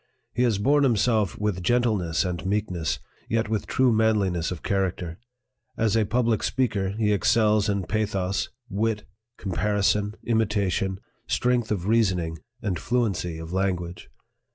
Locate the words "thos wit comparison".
8.07-10.15